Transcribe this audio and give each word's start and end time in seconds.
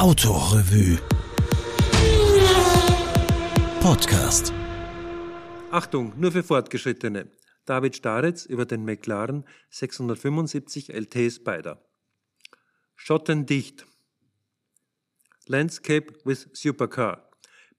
Autorevue 0.00 0.98
Podcast. 3.82 4.50
Achtung, 5.70 6.14
nur 6.16 6.32
für 6.32 6.42
Fortgeschrittene. 6.42 7.28
David 7.66 7.96
Staritz 7.96 8.46
über 8.46 8.64
den 8.64 8.86
McLaren 8.86 9.44
675 9.68 10.88
LT 10.88 11.30
Spider. 11.30 11.84
Schottendicht. 12.96 13.84
Landscape 15.46 16.14
with 16.24 16.48
Supercar. 16.54 17.28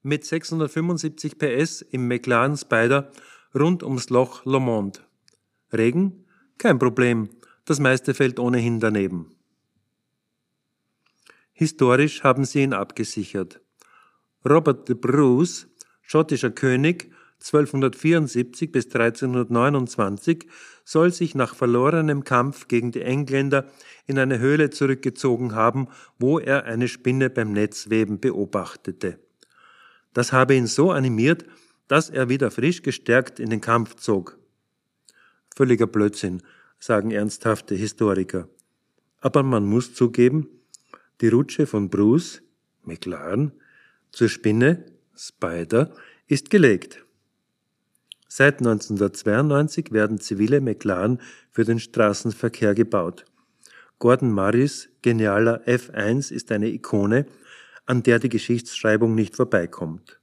Mit 0.04 0.24
675 0.24 1.40
PS 1.40 1.82
im 1.82 2.08
McLaren 2.08 2.56
Spider 2.56 3.12
rund 3.56 3.82
ums 3.82 4.12
Loch 4.12 4.46
Lomond. 4.46 5.02
Regen? 5.74 6.28
Kein 6.60 6.78
Problem. 6.78 7.30
Das 7.66 7.80
meiste 7.80 8.14
fällt 8.14 8.40
ohnehin 8.40 8.80
daneben. 8.80 9.41
Historisch 11.54 12.24
haben 12.24 12.46
sie 12.46 12.64
ihn 12.64 12.74
abgesichert. 12.74 13.62
Robert 14.48 14.90
de 14.90 14.96
Bruce, 14.96 15.68
schottischer 16.02 16.52
König, 16.52 17.12
1274 17.42 18.72
bis 18.72 18.86
1329, 18.86 20.48
soll 20.86 21.12
sich 21.12 21.36
nach 21.36 21.56
verlorenem 21.56 22.24
Kampf 22.24 22.68
gegen 22.68 22.92
die 22.92 23.02
Engländer 23.02 23.66
in 24.06 24.20
eine 24.20 24.40
Höhle 24.40 24.70
zurückgezogen 24.70 25.56
haben, 25.56 25.88
wo 26.20 26.40
er 26.40 26.66
eine 26.66 26.88
Spinne 26.88 27.30
beim 27.30 27.52
Netzweben 27.52 28.20
beobachtete. 28.20 29.20
Das 30.14 30.32
habe 30.34 30.56
ihn 30.56 30.68
so 30.68 30.92
animiert, 30.92 31.46
dass 31.88 32.10
er 32.10 32.30
wieder 32.30 32.52
frisch 32.52 32.84
gestärkt 32.84 33.40
in 33.40 33.50
den 33.50 33.62
Kampf 33.62 33.96
zog. 33.96 34.38
Völliger 35.56 35.88
Blödsinn, 35.88 36.42
sagen 36.80 37.12
ernsthafte 37.12 37.76
Historiker. 37.76 38.48
Aber 39.20 39.44
man 39.44 39.66
muss 39.66 39.94
zugeben, 39.94 40.48
die 41.22 41.28
Rutsche 41.28 41.68
von 41.68 41.90
Bruce, 41.90 42.42
McLaren, 42.84 43.52
zur 44.12 44.28
Spinne, 44.28 44.86
Spider, 45.16 45.94
ist 46.28 46.50
gelegt. 46.50 47.06
Seit 48.28 48.60
1992 48.60 49.92
werden 49.92 50.20
zivile 50.20 50.62
McLaren 50.62 51.20
für 51.52 51.64
den 51.64 51.80
Straßenverkehr 51.80 52.74
gebaut. 52.74 53.26
Gordon 54.00 54.32
Murrays 54.32 54.90
genialer 55.02 55.62
F1 55.68 56.32
ist 56.32 56.52
eine 56.52 56.70
Ikone, 56.70 57.28
an 57.86 58.04
der 58.04 58.20
die 58.20 58.30
Geschichtsschreibung 58.30 59.14
nicht 59.14 59.36
vorbeikommt. 59.36 60.20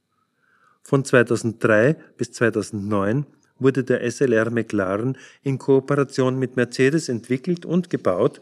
Von 0.81 1.05
2003 1.05 1.95
bis 2.17 2.31
2009 2.33 3.25
wurde 3.59 3.83
der 3.83 4.09
SLR 4.09 4.49
McLaren 4.49 5.17
in 5.43 5.59
Kooperation 5.59 6.39
mit 6.39 6.55
Mercedes 6.55 7.09
entwickelt 7.09 7.65
und 7.65 7.89
gebaut 7.89 8.41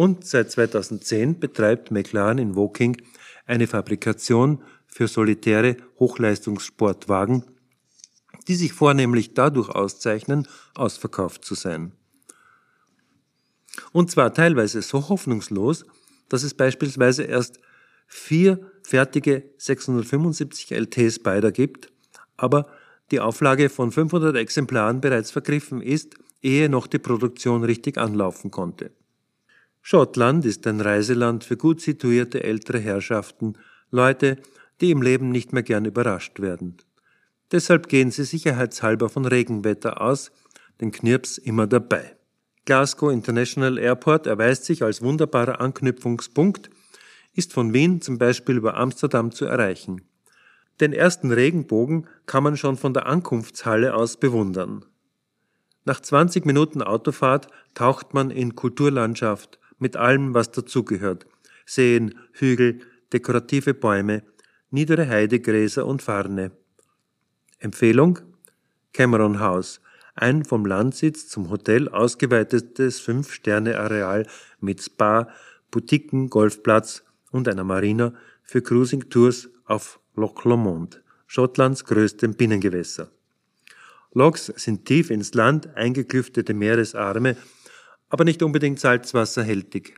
und 0.00 0.26
seit 0.26 0.50
2010 0.50 1.40
betreibt 1.40 1.90
McLaren 1.90 2.38
in 2.38 2.56
Woking 2.56 2.96
eine 3.44 3.66
Fabrikation 3.66 4.62
für 4.86 5.08
solitäre 5.08 5.76
Hochleistungssportwagen, 5.98 7.44
die 8.48 8.54
sich 8.54 8.72
vornehmlich 8.72 9.34
dadurch 9.34 9.68
auszeichnen, 9.68 10.48
ausverkauft 10.74 11.44
zu 11.44 11.54
sein. 11.54 11.92
Und 13.92 14.10
zwar 14.10 14.32
teilweise 14.32 14.80
so 14.80 15.06
hoffnungslos, 15.10 15.84
dass 16.30 16.44
es 16.44 16.54
beispielsweise 16.54 17.24
erst 17.24 17.60
vier 18.06 18.58
fertige 18.82 19.50
675 19.58 20.70
LT 20.70 21.12
Spider 21.12 21.52
gibt, 21.52 21.92
aber 22.38 22.68
die 23.10 23.20
Auflage 23.20 23.68
von 23.68 23.92
500 23.92 24.34
Exemplaren 24.34 25.02
bereits 25.02 25.30
vergriffen 25.30 25.82
ist, 25.82 26.14
ehe 26.40 26.70
noch 26.70 26.86
die 26.86 26.98
Produktion 26.98 27.64
richtig 27.64 27.98
anlaufen 27.98 28.50
konnte. 28.50 28.92
Schottland 29.82 30.44
ist 30.44 30.66
ein 30.66 30.80
Reiseland 30.80 31.44
für 31.44 31.56
gut 31.56 31.80
situierte 31.80 32.44
ältere 32.44 32.78
Herrschaften, 32.78 33.54
Leute, 33.90 34.36
die 34.80 34.90
im 34.90 35.02
Leben 35.02 35.30
nicht 35.30 35.52
mehr 35.52 35.62
gern 35.62 35.84
überrascht 35.84 36.40
werden. 36.40 36.76
Deshalb 37.52 37.88
gehen 37.88 38.10
sie 38.10 38.24
sicherheitshalber 38.24 39.08
von 39.08 39.24
Regenwetter 39.24 40.00
aus, 40.00 40.30
den 40.80 40.92
Knirps 40.92 41.38
immer 41.38 41.66
dabei. 41.66 42.16
Glasgow 42.64 43.10
International 43.10 43.78
Airport 43.78 44.26
erweist 44.26 44.64
sich 44.64 44.82
als 44.82 45.02
wunderbarer 45.02 45.60
Anknüpfungspunkt, 45.60 46.70
ist 47.34 47.52
von 47.52 47.72
Wien 47.72 48.00
zum 48.00 48.18
Beispiel 48.18 48.56
über 48.56 48.76
Amsterdam 48.76 49.32
zu 49.32 49.46
erreichen. 49.46 50.02
Den 50.80 50.92
ersten 50.92 51.32
Regenbogen 51.32 52.06
kann 52.26 52.42
man 52.42 52.56
schon 52.56 52.76
von 52.76 52.94
der 52.94 53.06
Ankunftshalle 53.06 53.94
aus 53.94 54.18
bewundern. 54.18 54.84
Nach 55.84 56.00
20 56.00 56.46
Minuten 56.46 56.82
Autofahrt 56.82 57.48
taucht 57.74 58.14
man 58.14 58.30
in 58.30 58.54
Kulturlandschaft, 58.54 59.58
mit 59.80 59.96
allem, 59.96 60.34
was 60.34 60.52
dazugehört. 60.52 61.26
Seen, 61.66 62.14
Hügel, 62.32 62.80
dekorative 63.12 63.74
Bäume, 63.74 64.22
niedere 64.70 65.08
Heidegräser 65.08 65.86
und 65.86 66.02
Farne. 66.02 66.52
Empfehlung? 67.58 68.20
Cameron 68.92 69.40
House, 69.40 69.80
ein 70.14 70.44
vom 70.44 70.66
Landsitz 70.66 71.28
zum 71.28 71.50
Hotel 71.50 71.88
ausgeweitetes 71.88 73.00
Fünf-Sterne-Areal 73.00 74.26
mit 74.60 74.82
Spa, 74.82 75.28
Boutiquen, 75.70 76.28
Golfplatz 76.28 77.04
und 77.30 77.48
einer 77.48 77.64
Marina 77.64 78.14
für 78.42 78.62
Cruising-Tours 78.62 79.48
auf 79.64 80.00
Loch 80.16 80.44
Lomond, 80.44 81.02
Schottlands 81.26 81.84
größtem 81.84 82.34
Binnengewässer. 82.34 83.10
Loks 84.12 84.46
sind 84.56 84.86
tief 84.86 85.10
ins 85.10 85.34
Land 85.34 85.76
eingeklüftete 85.76 86.52
Meeresarme 86.52 87.36
aber 88.10 88.24
nicht 88.24 88.42
unbedingt 88.42 88.78
salzwasserhältig. 88.78 89.94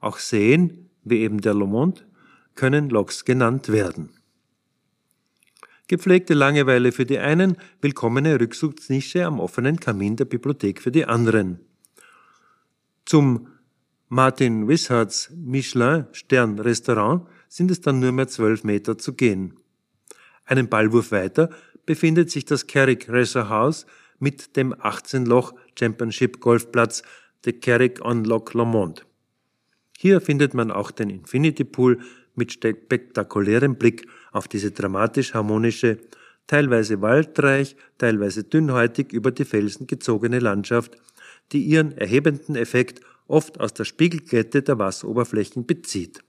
Auch 0.00 0.18
Seen, 0.18 0.90
wie 1.04 1.20
eben 1.20 1.40
der 1.40 1.54
Lomond, 1.54 2.06
können 2.54 2.88
Loks 2.90 3.24
genannt 3.24 3.68
werden. 3.68 4.10
Gepflegte 5.86 6.32
Langeweile 6.34 6.92
für 6.92 7.04
die 7.04 7.18
einen, 7.18 7.58
willkommene 7.82 8.40
Rückzugsnische 8.40 9.26
am 9.26 9.38
offenen 9.38 9.78
Kamin 9.78 10.16
der 10.16 10.24
Bibliothek 10.24 10.80
für 10.80 10.90
die 10.90 11.04
anderen. 11.04 11.60
Zum 13.04 13.48
Martin 14.08 14.66
Wishards 14.66 15.30
Michelin 15.36 16.06
Stern 16.12 16.58
Restaurant 16.58 17.26
sind 17.48 17.70
es 17.70 17.82
dann 17.82 18.00
nur 18.00 18.12
mehr 18.12 18.28
zwölf 18.28 18.64
Meter 18.64 18.96
zu 18.96 19.12
gehen. 19.12 19.54
Einen 20.46 20.68
Ballwurf 20.68 21.10
weiter 21.12 21.50
befindet 21.84 22.30
sich 22.30 22.46
das 22.46 22.66
Carrick 22.66 23.08
Racer 23.10 23.50
House 23.50 23.84
mit 24.18 24.56
dem 24.56 24.72
18-Loch 24.72 25.52
Championship 25.78 26.40
Golfplatz 26.40 27.02
de 27.44 27.52
Carrick 27.52 28.04
on 28.04 28.24
Loch 28.24 28.54
Lomond. 28.54 29.06
Hier 29.96 30.20
findet 30.20 30.54
man 30.54 30.70
auch 30.70 30.90
den 30.90 31.10
Infinity 31.10 31.64
Pool 31.64 32.00
mit 32.34 32.52
spektakulärem 32.52 33.76
Blick 33.76 34.06
auf 34.32 34.48
diese 34.48 34.72
dramatisch 34.72 35.34
harmonische, 35.34 35.98
teilweise 36.46 37.00
waldreich, 37.00 37.76
teilweise 37.98 38.44
dünnhäutig 38.44 39.12
über 39.12 39.30
die 39.30 39.44
Felsen 39.44 39.86
gezogene 39.86 40.40
Landschaft, 40.40 40.96
die 41.52 41.62
ihren 41.62 41.92
erhebenden 41.96 42.56
Effekt 42.56 43.00
oft 43.26 43.60
aus 43.60 43.72
der 43.72 43.84
Spiegelkette 43.84 44.62
der 44.62 44.78
Wasseroberflächen 44.78 45.66
bezieht. 45.66 46.20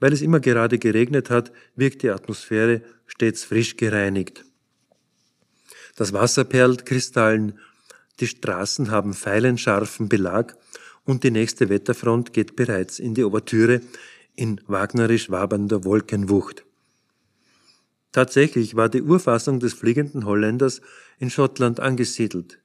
Weil 0.00 0.12
es 0.12 0.22
immer 0.22 0.40
gerade 0.40 0.78
geregnet 0.78 1.30
hat, 1.30 1.52
wirkt 1.74 2.02
die 2.02 2.10
Atmosphäre 2.10 2.82
stets 3.06 3.44
frisch 3.44 3.76
gereinigt. 3.76 4.44
Das 5.96 6.12
Wasser 6.12 6.44
perlt 6.44 6.86
kristallen 6.86 7.58
die 8.20 8.26
Straßen 8.26 8.90
haben 8.90 9.14
pfeilenscharfen 9.14 10.08
Belag 10.08 10.56
und 11.04 11.24
die 11.24 11.30
nächste 11.30 11.68
Wetterfront 11.68 12.32
geht 12.32 12.56
bereits 12.56 12.98
in 12.98 13.14
die 13.14 13.24
Ouvertüre 13.24 13.80
in 14.34 14.60
wagnerisch 14.66 15.30
wabernder 15.30 15.84
Wolkenwucht. 15.84 16.64
Tatsächlich 18.12 18.76
war 18.76 18.88
die 18.88 19.02
Urfassung 19.02 19.60
des 19.60 19.74
fliegenden 19.74 20.26
Holländers 20.26 20.80
in 21.18 21.30
Schottland 21.30 21.80
angesiedelt. 21.80 22.58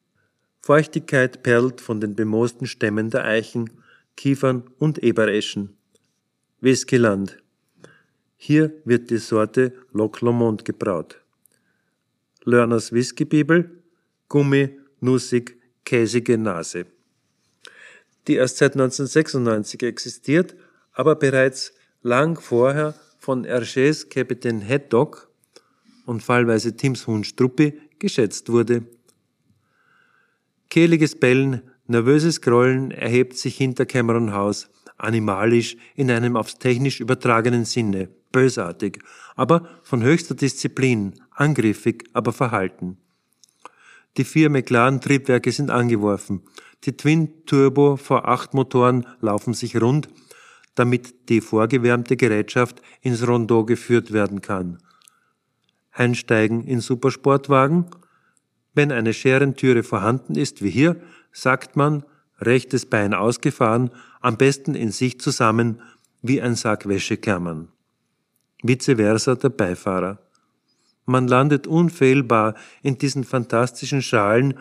Feuchtigkeit 0.61 1.43
perlt 1.43 1.81
von 1.81 1.99
den 1.99 2.15
bemoosten 2.15 2.67
Stämmen 2.67 3.09
der 3.09 3.25
Eichen, 3.25 3.69
Kiefern 4.15 4.63
und 4.79 4.99
Ebereschen. 5.03 5.75
Whiskyland. 6.61 7.37
Hier 8.37 8.73
wird 8.85 9.09
die 9.09 9.17
Sorte 9.17 9.73
Loch 9.91 10.21
Lomond 10.21 10.63
gebraut. 10.63 11.21
Lörners 12.45 12.91
Whiskybibel, 12.91 13.83
Gummi 14.29 14.79
nussig, 15.03 15.57
käsige 15.85 16.37
Nase, 16.37 16.85
die 18.27 18.35
erst 18.35 18.57
seit 18.57 18.73
1996 18.73 19.83
existiert, 19.83 20.55
aber 20.93 21.15
bereits 21.15 21.73
lang 22.01 22.39
vorher 22.39 22.95
von 23.19 23.45
Hergés 23.45 24.09
Captain 24.09 24.67
Haddock 24.67 25.29
und 26.05 26.23
fallweise 26.23 26.75
Tims 26.75 27.07
Hund 27.07 27.25
Struppi 27.25 27.79
geschätzt 27.99 28.49
wurde. 28.49 28.85
Kehliges 30.69 31.19
Bellen, 31.19 31.61
nervöses 31.87 32.41
Grollen 32.41 32.91
erhebt 32.91 33.37
sich 33.37 33.57
hinter 33.57 33.85
Cameron 33.85 34.33
House, 34.33 34.69
animalisch 34.97 35.77
in 35.95 36.09
einem 36.11 36.35
aufs 36.35 36.57
technisch 36.57 36.99
übertragenen 36.99 37.65
Sinne, 37.65 38.09
bösartig, 38.31 38.99
aber 39.35 39.69
von 39.83 40.03
höchster 40.03 40.35
Disziplin, 40.35 41.13
angriffig, 41.31 42.05
aber 42.13 42.33
verhalten. 42.33 42.97
Die 44.17 44.23
vier 44.23 44.49
McLaren-Triebwerke 44.49 45.51
sind 45.51 45.71
angeworfen. 45.71 46.43
Die 46.83 46.95
Twin-Turbo 46.95 47.95
V8-Motoren 47.95 49.07
laufen 49.21 49.53
sich 49.53 49.81
rund. 49.81 50.09
damit 50.75 51.29
die 51.29 51.41
vorgewärmte 51.41 52.17
Gerätschaft 52.17 52.81
ins 53.01 53.27
Rondeau 53.27 53.63
geführt 53.65 54.11
werden 54.11 54.41
kann. 54.41 54.79
Einsteigen 55.91 56.63
in 56.63 56.79
Supersportwagen. 56.79 57.85
Wenn 58.73 58.91
eine 58.91 59.13
Scherentüre 59.13 59.83
vorhanden 59.83 60.35
ist, 60.35 60.63
wie 60.63 60.71
hier, 60.71 60.99
sagt 61.31 61.75
man, 61.75 62.03
rechtes 62.39 62.87
Bein 62.87 63.13
ausgefahren, 63.13 63.91
am 64.21 64.37
besten 64.37 64.73
in 64.73 64.91
sich 64.91 65.19
zusammen, 65.19 65.81
wie 66.21 66.41
ein 66.41 66.55
Sack 66.55 66.87
Wäscheklammern. 66.87 67.67
Vice 68.63 68.95
versa 68.95 69.35
der 69.35 69.49
Beifahrer. 69.49 70.19
Man 71.05 71.27
landet 71.27 71.67
unfehlbar 71.67 72.55
in 72.81 72.97
diesen 72.97 73.23
fantastischen 73.23 74.01
Schalen, 74.01 74.55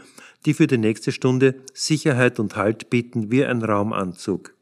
die 0.44 0.54
für 0.54 0.66
die 0.66 0.78
nächste 0.78 1.12
Stunde 1.12 1.54
Sicherheit 1.72 2.40
und 2.40 2.56
Halt 2.56 2.90
bieten 2.90 3.30
wie 3.30 3.44
ein 3.44 3.62
Raumanzug. 3.62 4.54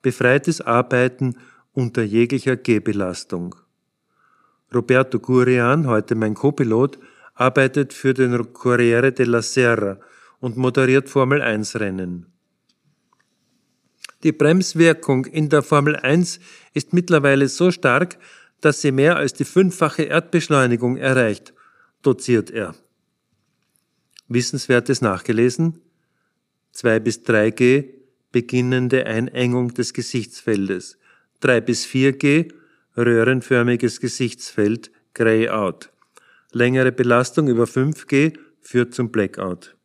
Befreites 0.00 0.60
Arbeiten 0.60 1.36
unter 1.72 2.02
jeglicher 2.02 2.56
Gehbelastung. 2.56 3.54
Roberto 4.74 5.18
Gurian, 5.18 5.86
heute 5.86 6.14
mein 6.14 6.34
Co-Pilot, 6.34 6.98
arbeitet 7.34 7.92
für 7.92 8.14
den 8.14 8.52
Corriere 8.52 9.12
della 9.12 9.42
Sera 9.42 9.98
und 10.40 10.56
moderiert 10.56 11.08
Formel 11.08 11.42
1 11.42 11.78
Rennen. 11.78 12.26
Die 14.22 14.32
Bremswirkung 14.32 15.26
in 15.26 15.50
der 15.50 15.62
Formel 15.62 15.96
1 15.96 16.40
ist 16.72 16.92
mittlerweile 16.92 17.48
so 17.48 17.70
stark, 17.70 18.18
dass 18.60 18.80
sie 18.80 18.92
mehr 18.92 19.16
als 19.16 19.32
die 19.32 19.44
fünffache 19.44 20.04
Erdbeschleunigung 20.04 20.96
erreicht, 20.96 21.54
doziert 22.02 22.50
er. 22.50 22.74
Wissenswertes 24.28 25.00
nachgelesen? 25.02 25.80
2 26.72 27.00
bis 27.00 27.20
3G 27.20 27.84
beginnende 28.32 29.06
Einengung 29.06 29.72
des 29.72 29.92
Gesichtsfeldes. 29.92 30.98
3 31.40 31.60
bis 31.60 31.86
4G 31.86 32.52
röhrenförmiges 32.96 34.00
Gesichtsfeld 34.00 34.90
Grey 35.14 35.48
Out. 35.48 35.90
Längere 36.52 36.92
Belastung 36.92 37.48
über 37.48 37.64
5G 37.64 38.38
führt 38.60 38.94
zum 38.94 39.10
Blackout. 39.10 39.76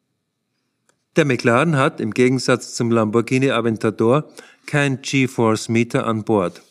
Der 1.17 1.25
McLaren 1.25 1.75
hat 1.75 1.99
im 1.99 2.11
Gegensatz 2.11 2.73
zum 2.73 2.89
Lamborghini 2.89 3.51
Aventador 3.51 4.31
kein 4.65 5.01
G-Force 5.01 5.67
Meter 5.67 6.05
an 6.05 6.23
Bord. 6.23 6.61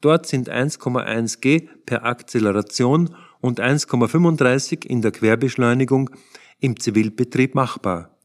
Dort 0.00 0.26
sind 0.26 0.48
1,1 0.48 1.40
G 1.40 1.68
per 1.86 2.04
Akzeleration 2.04 3.14
und 3.40 3.60
1,35 3.60 4.86
in 4.86 5.02
der 5.02 5.10
Querbeschleunigung 5.10 6.10
im 6.60 6.78
Zivilbetrieb 6.78 7.54
machbar. 7.54 8.16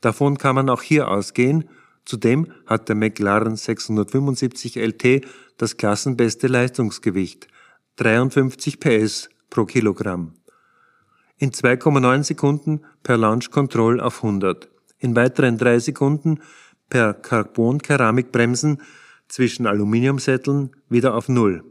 Davon 0.00 0.38
kann 0.38 0.54
man 0.54 0.68
auch 0.68 0.82
hier 0.82 1.08
ausgehen. 1.08 1.68
Zudem 2.04 2.52
hat 2.66 2.88
der 2.88 2.96
McLaren 2.96 3.56
675 3.56 4.76
LT 4.76 5.26
das 5.58 5.76
klassenbeste 5.76 6.46
Leistungsgewicht 6.46 7.46
53 7.96 8.80
PS 8.80 9.28
pro 9.50 9.66
Kilogramm. 9.66 10.34
In 11.36 11.52
2,9 11.52 12.24
Sekunden 12.24 12.80
per 13.02 13.16
Launch 13.16 13.50
Control 13.50 14.00
auf 14.00 14.24
100. 14.24 14.68
In 14.98 15.16
weiteren 15.16 15.58
3 15.58 15.78
Sekunden 15.78 16.40
per 16.88 17.14
Carbon-Keramikbremsen 17.14 18.82
zwischen 19.30 19.66
Aluminiumsätteln 19.66 20.70
wieder 20.88 21.14
auf 21.14 21.28
Null. 21.28 21.64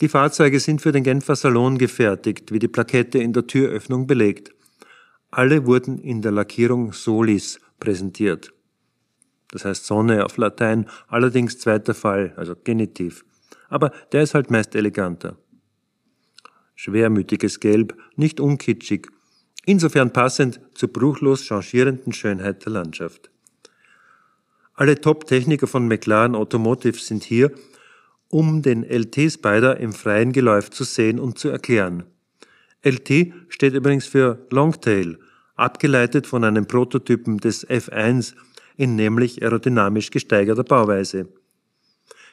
Die 0.00 0.08
Fahrzeuge 0.08 0.60
sind 0.60 0.80
für 0.80 0.92
den 0.92 1.02
Genfer 1.02 1.34
Salon 1.34 1.76
gefertigt, 1.76 2.52
wie 2.52 2.60
die 2.60 2.68
Plakette 2.68 3.18
in 3.18 3.32
der 3.32 3.46
Türöffnung 3.46 4.06
belegt. 4.06 4.52
Alle 5.30 5.66
wurden 5.66 5.98
in 5.98 6.22
der 6.22 6.32
Lackierung 6.32 6.92
Solis 6.92 7.60
präsentiert. 7.80 8.52
Das 9.50 9.64
heißt 9.64 9.86
Sonne 9.86 10.24
auf 10.24 10.36
Latein, 10.36 10.88
allerdings 11.08 11.58
zweiter 11.58 11.94
Fall, 11.94 12.32
also 12.36 12.54
Genitiv. 12.54 13.24
Aber 13.68 13.90
der 14.12 14.22
ist 14.22 14.34
halt 14.34 14.50
meist 14.50 14.74
eleganter. 14.74 15.36
Schwermütiges 16.76 17.58
Gelb, 17.58 17.96
nicht 18.14 18.38
unkitschig, 18.38 19.08
insofern 19.66 20.12
passend 20.12 20.60
zur 20.74 20.92
bruchlos 20.92 21.42
changierenden 21.42 22.12
Schönheit 22.12 22.64
der 22.64 22.72
Landschaft. 22.72 23.30
Alle 24.78 25.00
Top-Techniker 25.00 25.66
von 25.66 25.88
McLaren 25.88 26.36
Automotive 26.36 27.00
sind 27.00 27.24
hier, 27.24 27.50
um 28.28 28.62
den 28.62 28.84
LT 28.84 29.32
Spider 29.32 29.76
im 29.80 29.92
freien 29.92 30.30
Geläuf 30.30 30.70
zu 30.70 30.84
sehen 30.84 31.18
und 31.18 31.36
zu 31.36 31.48
erklären. 31.48 32.04
LT 32.84 33.32
steht 33.48 33.74
übrigens 33.74 34.06
für 34.06 34.46
Longtail, 34.50 35.18
abgeleitet 35.56 36.28
von 36.28 36.44
einem 36.44 36.66
Prototypen 36.66 37.38
des 37.38 37.68
F1 37.68 38.34
in 38.76 38.94
nämlich 38.94 39.42
aerodynamisch 39.42 40.10
gesteigerter 40.10 40.62
Bauweise. 40.62 41.26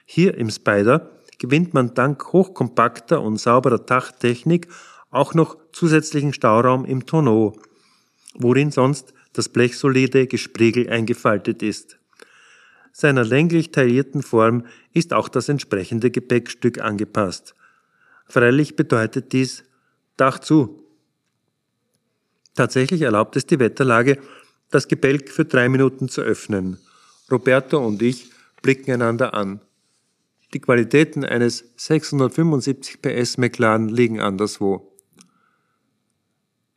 Hier 0.05 0.37
im 0.37 0.51
Spider 0.51 1.09
gewinnt 1.39 1.73
man 1.73 1.95
dank 1.95 2.31
hochkompakter 2.31 3.23
und 3.23 3.37
sauberer 3.37 3.87
Tachttechnik 3.87 4.67
auch 5.09 5.33
noch 5.33 5.57
zusätzlichen 5.71 6.31
Stauraum 6.31 6.85
im 6.85 7.07
Tonneau, 7.07 7.57
worin 8.35 8.69
sonst 8.69 9.15
das 9.33 9.49
blechsolide 9.49 10.27
Gespriegel 10.27 10.87
eingefaltet 10.91 11.63
ist 11.63 11.97
seiner 12.97 13.25
länglich 13.25 13.71
taillierten 13.71 14.23
Form 14.23 14.65
ist 14.93 15.11
auch 15.11 15.27
das 15.27 15.49
entsprechende 15.49 16.11
Gepäckstück 16.11 16.79
angepasst. 16.79 17.53
Freilich 18.25 18.77
bedeutet 18.77 19.33
dies 19.33 19.65
Dach 20.15 20.39
zu. 20.39 20.81
Tatsächlich 22.53 23.01
erlaubt 23.01 23.35
es 23.35 23.45
die 23.45 23.59
Wetterlage, 23.59 24.17
das 24.71 24.87
Gebälk 24.87 25.29
für 25.29 25.43
drei 25.43 25.67
Minuten 25.67 26.07
zu 26.07 26.21
öffnen. 26.21 26.77
Roberto 27.29 27.85
und 27.85 28.01
ich 28.01 28.29
blicken 28.61 28.93
einander 28.93 29.33
an. 29.33 29.59
Die 30.53 30.61
Qualitäten 30.61 31.25
eines 31.25 31.65
675 31.75 33.01
PS 33.01 33.37
McLaren 33.37 33.89
liegen 33.89 34.21
anderswo. 34.21 34.95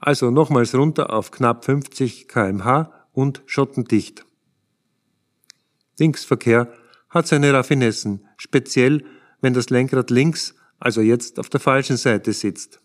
Also 0.00 0.32
nochmals 0.32 0.74
runter 0.74 1.12
auf 1.12 1.30
knapp 1.30 1.64
50 1.64 2.26
kmh 2.26 2.92
und 3.12 3.42
schottendicht. 3.46 4.24
Linksverkehr 5.98 6.72
hat 7.10 7.26
seine 7.26 7.52
Raffinessen, 7.52 8.26
speziell 8.36 9.04
wenn 9.40 9.54
das 9.54 9.70
Lenkrad 9.70 10.10
links, 10.10 10.54
also 10.78 11.00
jetzt 11.00 11.38
auf 11.38 11.48
der 11.48 11.60
falschen 11.60 11.96
Seite 11.96 12.32
sitzt. 12.32 12.80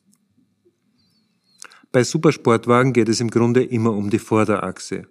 Bei 1.92 2.04
Supersportwagen 2.04 2.94
geht 2.94 3.10
es 3.10 3.20
im 3.20 3.30
Grunde 3.30 3.64
immer 3.64 3.94
um 3.94 4.10
die 4.10 4.20
Vorderachse. 4.20 5.04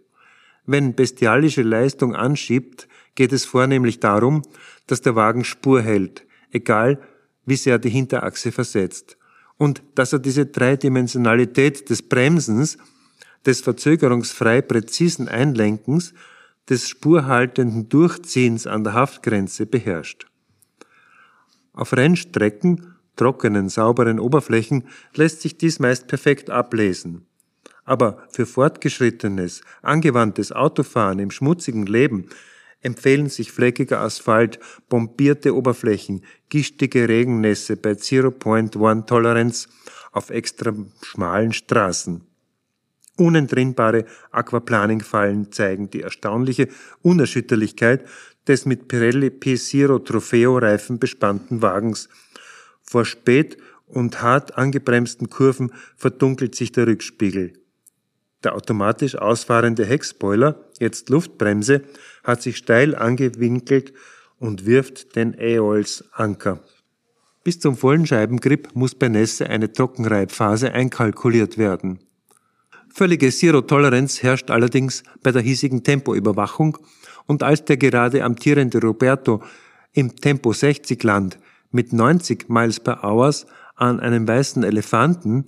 Wenn 0.66 0.94
bestialische 0.94 1.62
Leistung 1.62 2.14
anschiebt, 2.14 2.88
geht 3.14 3.32
es 3.32 3.44
vornehmlich 3.44 4.00
darum, 4.00 4.42
dass 4.86 5.00
der 5.00 5.14
Wagen 5.14 5.44
Spur 5.44 5.82
hält, 5.82 6.26
egal 6.50 7.00
wie 7.44 7.56
sehr 7.56 7.78
die 7.78 7.90
Hinterachse 7.90 8.52
versetzt. 8.52 9.16
Und 9.58 9.82
dass 9.94 10.12
er 10.12 10.18
diese 10.18 10.46
Dreidimensionalität 10.46 11.88
des 11.88 12.02
Bremsens, 12.02 12.78
des 13.46 13.60
verzögerungsfrei 13.60 14.62
präzisen 14.62 15.28
Einlenkens 15.28 16.14
des 16.68 16.88
spurhaltenden 16.88 17.88
Durchziehens 17.88 18.66
an 18.66 18.84
der 18.84 18.94
Haftgrenze 18.94 19.66
beherrscht. 19.66 20.26
Auf 21.72 21.92
Rennstrecken, 21.94 22.94
trockenen, 23.16 23.68
sauberen 23.68 24.20
Oberflächen 24.20 24.84
lässt 25.14 25.42
sich 25.42 25.56
dies 25.56 25.78
meist 25.78 26.06
perfekt 26.06 26.50
ablesen. 26.50 27.26
Aber 27.84 28.26
für 28.30 28.46
fortgeschrittenes, 28.46 29.62
angewandtes 29.82 30.52
Autofahren 30.52 31.18
im 31.18 31.30
schmutzigen 31.30 31.86
Leben 31.86 32.28
empfehlen 32.80 33.28
sich 33.28 33.52
fleckiger 33.52 34.00
Asphalt, 34.00 34.58
bombierte 34.88 35.54
Oberflächen, 35.54 36.24
gistige 36.48 37.08
Regennässe 37.08 37.76
bei 37.76 37.94
Zero 37.94 38.30
Point 38.30 38.76
One 38.76 39.06
Toleranz 39.06 39.68
auf 40.12 40.30
extra 40.30 40.74
schmalen 41.02 41.52
Straßen. 41.52 42.31
Unentrinnbare 43.16 44.06
Aquaplaning-Fallen 44.30 45.52
zeigen 45.52 45.90
die 45.90 46.02
erstaunliche 46.02 46.68
Unerschütterlichkeit 47.02 48.04
des 48.48 48.66
mit 48.66 48.88
Pirelli 48.88 49.28
P0 49.28 50.04
Trofeo-Reifen 50.04 50.98
bespannten 50.98 51.62
Wagens. 51.62 52.08
Vor 52.82 53.04
spät 53.04 53.56
und 53.86 54.22
hart 54.22 54.56
angebremsten 54.56 55.28
Kurven 55.28 55.72
verdunkelt 55.96 56.54
sich 56.54 56.72
der 56.72 56.86
Rückspiegel. 56.86 57.52
Der 58.42 58.56
automatisch 58.56 59.14
ausfahrende 59.14 59.84
Heckspoiler, 59.84 60.64
jetzt 60.80 61.10
Luftbremse, 61.10 61.82
hat 62.24 62.42
sich 62.42 62.56
steil 62.56 62.94
angewinkelt 62.94 63.92
und 64.38 64.66
wirft 64.66 65.14
den 65.14 65.38
Aeols 65.38 66.04
Anker. 66.12 66.60
Bis 67.44 67.60
zum 67.60 67.76
vollen 67.76 68.06
Scheibengrip 68.06 68.70
muss 68.74 68.94
bei 68.94 69.08
Nässe 69.08 69.48
eine 69.48 69.72
Trockenreibphase 69.72 70.72
einkalkuliert 70.72 71.58
werden. 71.58 72.00
Völlige 72.94 73.30
Zero-Toleranz 73.30 74.22
herrscht 74.22 74.50
allerdings 74.50 75.02
bei 75.22 75.32
der 75.32 75.40
hiesigen 75.40 75.82
Tempoüberwachung 75.82 76.76
und 77.26 77.42
als 77.42 77.64
der 77.64 77.78
gerade 77.78 78.22
amtierende 78.22 78.80
Roberto 78.82 79.42
im 79.94 80.14
Tempo 80.14 80.52
60 80.52 81.02
Land 81.02 81.38
mit 81.70 81.94
90 81.94 82.50
Miles 82.50 82.80
per 82.80 83.02
Hours 83.02 83.46
an 83.76 83.98
einem 83.98 84.28
weißen 84.28 84.62
Elefanten, 84.62 85.46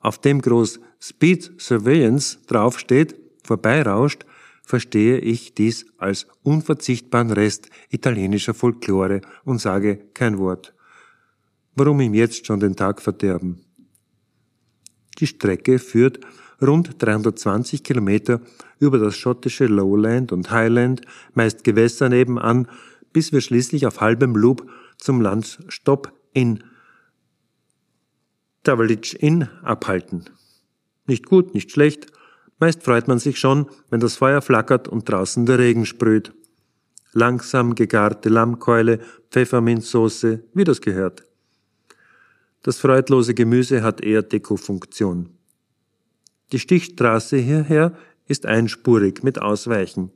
auf 0.00 0.18
dem 0.18 0.42
groß 0.42 0.80
Speed 1.00 1.52
Surveillance 1.60 2.38
draufsteht, 2.48 3.14
vorbeirauscht, 3.44 4.26
verstehe 4.64 5.18
ich 5.18 5.54
dies 5.54 5.86
als 5.98 6.26
unverzichtbaren 6.42 7.30
Rest 7.30 7.68
italienischer 7.90 8.54
Folklore 8.54 9.20
und 9.44 9.60
sage 9.60 9.96
kein 10.12 10.38
Wort. 10.38 10.74
Warum 11.76 12.00
ihm 12.00 12.14
jetzt 12.14 12.46
schon 12.46 12.58
den 12.58 12.74
Tag 12.74 13.00
verderben? 13.00 13.60
Die 15.18 15.26
Strecke 15.28 15.78
führt 15.78 16.20
rund 16.62 17.02
320 17.02 17.82
Kilometer 17.82 18.40
über 18.78 18.98
das 18.98 19.16
schottische 19.16 19.66
Lowland 19.66 20.32
und 20.32 20.50
Highland, 20.50 21.02
meist 21.34 21.64
Gewässer 21.64 22.08
nebenan, 22.08 22.68
bis 23.12 23.32
wir 23.32 23.40
schließlich 23.40 23.86
auf 23.86 24.00
halbem 24.00 24.36
Loop 24.36 24.68
zum 24.98 25.20
Landstopp 25.20 26.12
in 26.32 26.62
Tavalic 28.62 29.14
Inn 29.22 29.48
abhalten. 29.62 30.24
Nicht 31.06 31.26
gut, 31.26 31.54
nicht 31.54 31.72
schlecht, 31.72 32.06
meist 32.58 32.82
freut 32.82 33.08
man 33.08 33.18
sich 33.18 33.38
schon, 33.38 33.66
wenn 33.88 34.00
das 34.00 34.16
Feuer 34.16 34.42
flackert 34.42 34.86
und 34.86 35.08
draußen 35.08 35.46
der 35.46 35.58
Regen 35.58 35.86
sprüht. 35.86 36.32
Langsam 37.12 37.74
gegarte 37.74 38.28
Lammkeule, 38.28 39.00
Pfefferminzsoße, 39.30 40.44
wie 40.54 40.64
das 40.64 40.80
gehört. 40.80 41.24
Das 42.62 42.78
freudlose 42.78 43.34
Gemüse 43.34 43.82
hat 43.82 44.02
eher 44.02 44.22
Dekofunktion. 44.22 45.30
Die 46.52 46.58
Stichstraße 46.58 47.36
hierher 47.36 47.96
ist 48.26 48.46
einspurig 48.46 49.22
mit 49.22 49.40
Ausweichen. 49.40 50.10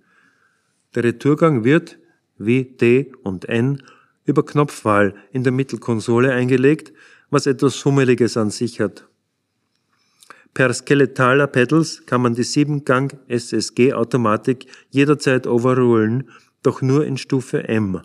Der 0.95 1.05
Retourgang 1.05 1.65
wird, 1.65 1.99
wie 2.39 2.65
D 2.65 3.13
und 3.23 3.49
N, 3.49 3.83
über 4.25 4.45
Knopfwahl 4.45 5.15
in 5.33 5.45
der 5.45 5.53
Mittelkonsole 5.53 6.33
eingelegt, 6.33 6.93
was 7.31 7.47
etwas 7.47 7.85
Hummeliges 7.85 8.37
an 8.37 8.51
sich 8.51 8.81
hat. 8.81 9.07
Per 10.55 10.73
skeletaler 10.73 11.49
Pedals 11.49 12.07
kann 12.07 12.23
man 12.23 12.35
die 12.35 12.45
7-Gang 12.45 13.19
SSG-Automatik 13.29 14.67
jederzeit 14.91 15.49
overrulen, 15.49 16.31
doch 16.63 16.81
nur 16.81 17.05
in 17.05 17.17
Stufe 17.17 17.69
M. 17.69 18.01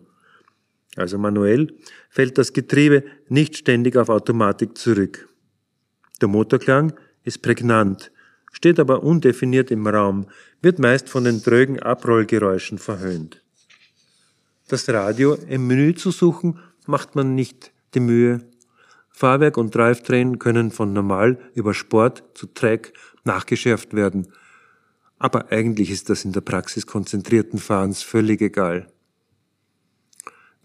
Also 0.96 1.20
manuell 1.20 1.74
fällt 2.10 2.40
das 2.40 2.54
Getriebe 2.54 3.04
nicht 3.28 3.56
ständig 3.56 3.96
auf 3.96 4.10
Automatik 4.10 4.78
zurück. 4.78 5.30
Der 6.22 6.28
Motorklang 6.28 6.94
ist 7.24 7.44
prägnant, 7.44 8.12
steht 8.52 8.80
aber 8.80 9.04
undefiniert 9.04 9.72
im 9.72 9.88
Raum, 9.88 10.28
wird 10.62 10.80
meist 10.80 11.10
von 11.10 11.24
den 11.24 11.42
drögen 11.42 11.80
Abrollgeräuschen 11.80 12.78
verhöhnt. 12.78 13.44
Das 14.68 14.88
Radio 14.90 15.36
im 15.36 15.68
Menü 15.68 15.96
zu 15.96 16.12
suchen, 16.12 16.60
macht 16.86 17.16
man 17.16 17.36
nicht 17.36 17.72
die 17.94 18.00
Mühe. 18.00 18.42
Fahrwerk 19.10 19.58
und 19.58 19.74
Drivetrain 19.74 20.40
können 20.40 20.72
von 20.72 20.94
normal 20.94 21.40
über 21.54 21.74
Sport 21.74 22.24
zu 22.34 22.48
Track 22.48 22.94
nachgeschärft 23.24 23.94
werden. 23.94 24.28
Aber 25.18 25.52
eigentlich 25.52 25.92
ist 25.92 26.10
das 26.10 26.24
in 26.24 26.32
der 26.32 26.42
Praxis 26.42 26.86
konzentrierten 26.86 27.60
Fahrens 27.60 28.02
völlig 28.02 28.42
egal. 28.42 28.88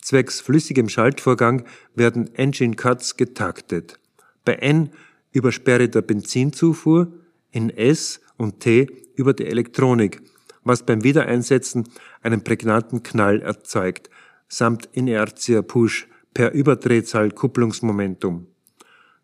Zwecks 0.00 0.40
flüssigem 0.40 0.88
Schaltvorgang 0.88 1.64
werden 1.94 2.34
Engine 2.34 2.76
Cuts 2.76 3.16
getaktet. 3.16 3.98
Bei 4.44 4.54
N 4.54 4.90
übersperre 5.32 5.88
der 5.88 6.02
Benzinzufuhr, 6.02 7.10
in 7.54 7.70
S 7.70 8.20
und 8.36 8.60
T 8.60 8.88
über 9.14 9.32
die 9.32 9.46
Elektronik, 9.46 10.20
was 10.64 10.84
beim 10.84 11.04
Wiedereinsetzen 11.04 11.84
einen 12.22 12.42
prägnanten 12.42 13.02
Knall 13.02 13.40
erzeugt, 13.40 14.10
samt 14.48 14.88
Inertia 14.92 15.62
Push 15.62 16.08
per 16.32 16.52
Überdrehzahl 16.52 17.30
Kupplungsmomentum. 17.30 18.48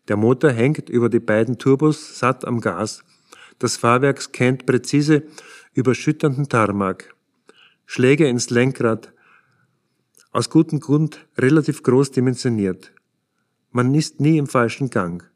Der 0.07 0.17
Motor 0.17 0.51
hängt 0.51 0.89
über 0.89 1.09
die 1.09 1.19
beiden 1.19 1.57
Turbos 1.57 2.17
satt 2.19 2.45
am 2.45 2.61
Gas. 2.61 3.03
Das 3.59 3.77
Fahrwerk 3.77 4.21
scannt 4.21 4.65
präzise 4.65 5.23
überschüttenden 5.73 6.47
Tarmac. 6.47 7.13
Schläge 7.85 8.27
ins 8.27 8.49
Lenkrad, 8.49 9.13
aus 10.31 10.49
gutem 10.49 10.79
Grund 10.79 11.27
relativ 11.37 11.83
groß 11.83 12.11
dimensioniert. 12.11 12.93
Man 13.71 13.93
ist 13.93 14.21
nie 14.21 14.37
im 14.37 14.47
falschen 14.47 14.89
Gang. 14.89 15.30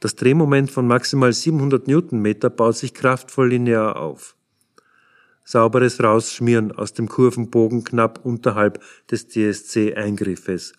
Das 0.00 0.16
Drehmoment 0.16 0.70
von 0.70 0.86
maximal 0.86 1.30
700 1.30 1.86
Newtonmeter 1.86 2.48
baut 2.48 2.76
sich 2.76 2.94
kraftvoll 2.94 3.50
linear 3.50 3.96
auf. 3.96 4.34
Sauberes 5.44 6.02
Rausschmieren 6.02 6.72
aus 6.72 6.94
dem 6.94 7.08
Kurvenbogen 7.08 7.84
knapp 7.84 8.24
unterhalb 8.24 8.82
des 9.10 9.28
DSC-Eingriffes. 9.28 10.72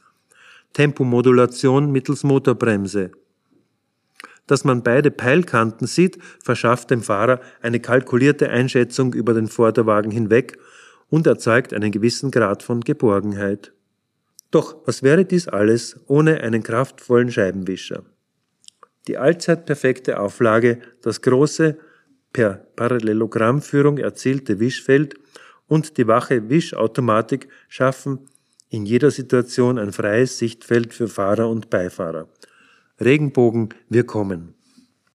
Tempomodulation 0.74 1.92
mittels 1.92 2.24
Motorbremse. 2.24 3.12
Dass 4.48 4.64
man 4.64 4.82
beide 4.82 5.12
Peilkanten 5.12 5.86
sieht, 5.86 6.18
verschafft 6.44 6.90
dem 6.90 7.04
Fahrer 7.04 7.42
eine 7.62 7.80
kalkulierte 7.80 8.50
Einschätzung 8.50 9.14
über 9.14 9.34
den 9.34 9.48
Vorderwagen 9.48 10.12
hinweg 10.12 10.58
und 11.10 11.28
erzeugt 11.28 11.74
einen 11.74 11.92
gewissen 11.92 12.32
Grad 12.32 12.64
von 12.64 12.82
Geborgenheit. 12.82 13.72
Doch 14.50 14.78
was 14.86 15.04
wäre 15.04 15.26
dies 15.26 15.48
alles 15.48 16.00
ohne 16.08 16.42
einen 16.42 16.64
kraftvollen 16.64 17.32
Scheibenwischer? 17.32 18.04
Die 19.08 19.18
allzeit 19.18 19.66
perfekte 19.66 20.20
Auflage, 20.20 20.80
das 21.02 21.22
große, 21.22 21.78
per 22.34 22.66
Parallelogrammführung 22.76 23.98
erzielte 23.98 24.60
Wischfeld 24.60 25.16
und 25.68 25.98
die 25.98 26.08
wache 26.08 26.50
Wischautomatik 26.50 27.50
schaffen 27.68 28.28
in 28.70 28.86
jeder 28.86 29.12
Situation 29.12 29.78
ein 29.78 29.92
freies 29.92 30.38
Sichtfeld 30.38 30.94
für 30.94 31.10
Fahrer 31.10 31.50
und 31.50 31.70
Beifahrer. 31.70 32.30
Regenbogen, 33.02 33.70
wir 33.90 34.06
kommen. 34.06 34.56